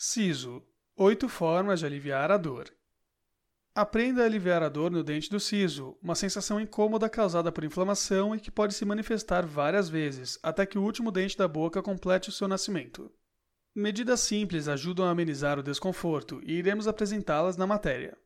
[0.00, 0.62] Siso.
[0.96, 2.72] Oito formas de aliviar a dor.
[3.74, 8.32] Aprenda a aliviar a dor no dente do siso, uma sensação incômoda causada por inflamação
[8.32, 12.28] e que pode se manifestar várias vezes, até que o último dente da boca complete
[12.28, 13.10] o seu nascimento.
[13.74, 18.16] Medidas simples ajudam a amenizar o desconforto e iremos apresentá-las na matéria.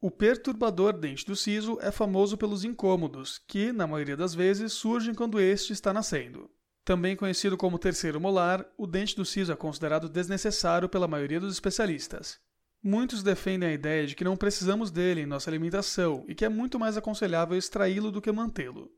[0.00, 5.14] O perturbador dente do siso é famoso pelos incômodos, que, na maioria das vezes, surgem
[5.14, 6.50] quando este está nascendo.
[6.84, 11.54] Também conhecido como terceiro molar, o dente do siso é considerado desnecessário pela maioria dos
[11.54, 12.40] especialistas.
[12.82, 16.48] Muitos defendem a ideia de que não precisamos dele em nossa alimentação e que é
[16.48, 18.90] muito mais aconselhável extraí-lo do que mantê-lo.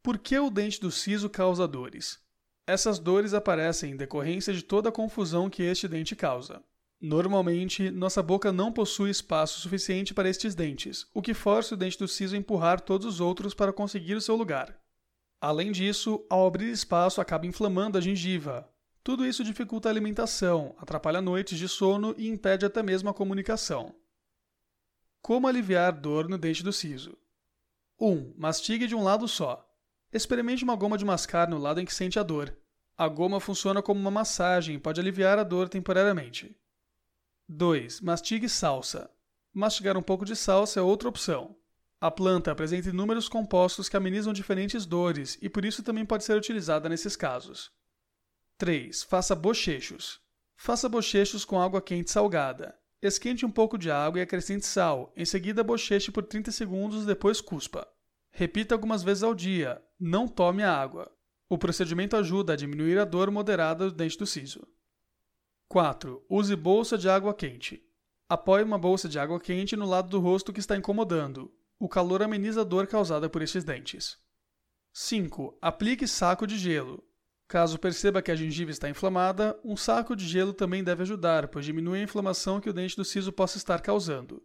[0.00, 2.20] Por que o dente do siso causa dores?
[2.64, 6.62] Essas dores aparecem em decorrência de toda a confusão que este dente causa.
[7.00, 11.98] Normalmente, nossa boca não possui espaço suficiente para estes dentes, o que força o dente
[11.98, 14.80] do siso a empurrar todos os outros para conseguir o seu lugar.
[15.40, 18.68] Além disso, ao abrir espaço acaba inflamando a gengiva,
[19.04, 23.94] tudo isso dificulta a alimentação, atrapalha noites de sono e impede até mesmo a comunicação.
[25.22, 27.16] Como aliviar dor no dente do siso?
[28.00, 28.10] 1.
[28.10, 29.64] Um, mastigue de um lado só.
[30.12, 32.56] Experimente uma goma de mascar no lado em que sente a dor.
[32.96, 36.56] A goma funciona como uma massagem e pode aliviar a dor temporariamente.
[37.48, 38.00] 2.
[38.00, 39.10] Mastigue salsa.
[39.52, 41.56] Mastigar um pouco de salsa é outra opção.
[41.98, 46.36] A planta apresenta inúmeros compostos que amenizam diferentes dores e por isso também pode ser
[46.36, 47.70] utilizada nesses casos.
[48.58, 49.02] 3.
[49.04, 50.20] Faça bochechos.
[50.56, 52.78] Faça bochechos com água quente salgada.
[53.00, 55.12] Esquente um pouco de água e acrescente sal.
[55.16, 57.86] Em seguida, bocheche por 30 segundos, depois cuspa.
[58.30, 59.82] Repita algumas vezes ao dia.
[59.98, 61.10] Não tome a água.
[61.48, 64.66] O procedimento ajuda a diminuir a dor moderada do dente do siso.
[65.68, 66.24] 4.
[66.28, 67.82] Use bolsa de água quente.
[68.28, 71.52] Apoie uma bolsa de água quente no lado do rosto que está incomodando.
[71.78, 74.16] O calor ameniza a dor causada por estes dentes.
[74.92, 75.58] 5.
[75.60, 77.04] Aplique saco de gelo.
[77.46, 81.66] Caso perceba que a gengiva está inflamada, um saco de gelo também deve ajudar, pois
[81.66, 84.42] diminui a inflamação que o dente do siso possa estar causando.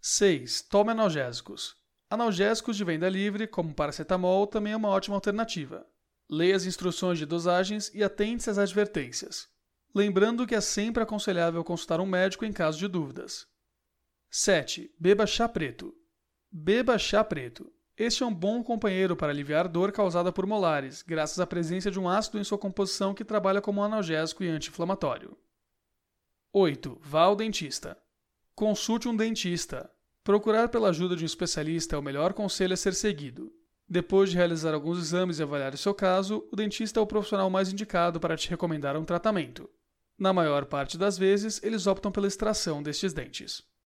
[0.00, 0.62] 6.
[0.62, 1.76] Tome analgésicos.
[2.08, 5.86] Analgésicos de venda livre, como paracetamol, também é uma ótima alternativa.
[6.28, 9.48] Leia as instruções de dosagens e atente-se às advertências.
[9.92, 13.46] Lembrando que é sempre aconselhável consultar um médico em caso de dúvidas.
[14.30, 14.94] 7.
[14.98, 15.92] Beba chá preto.
[16.52, 17.72] Beba chá preto.
[17.96, 22.00] Este é um bom companheiro para aliviar dor causada por molares, graças à presença de
[22.00, 25.36] um ácido em sua composição que trabalha como analgésico e anti-inflamatório.
[26.52, 26.98] 8.
[27.02, 27.96] Vá ao dentista.
[28.52, 29.88] Consulte um dentista.
[30.24, 33.52] Procurar pela ajuda de um especialista é o melhor conselho a ser seguido.
[33.88, 37.48] Depois de realizar alguns exames e avaliar o seu caso, o dentista é o profissional
[37.48, 39.70] mais indicado para te recomendar um tratamento.
[40.18, 43.69] Na maior parte das vezes, eles optam pela extração destes dentes.